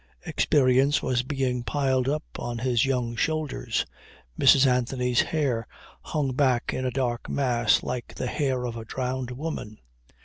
Experience 0.25 1.03
was 1.03 1.21
being 1.21 1.61
piled 1.61 2.09
up 2.09 2.23
on 2.39 2.57
his 2.57 2.85
young 2.87 3.15
shoulders. 3.15 3.85
Mrs. 4.35 4.65
Anthony's 4.65 5.21
hair 5.21 5.67
hung 6.01 6.33
back 6.33 6.73
in 6.73 6.85
a 6.85 6.89
dark 6.89 7.29
mass 7.29 7.83
like 7.83 8.15
the 8.15 8.25
hair 8.25 8.65
of 8.65 8.75
a 8.75 8.83
drowned 8.83 9.29
woman. 9.29 9.77